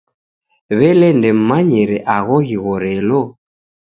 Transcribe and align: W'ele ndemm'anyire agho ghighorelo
W'ele 0.77 1.07
ndemm'anyire 1.17 1.97
agho 2.15 2.37
ghighorelo 2.47 3.21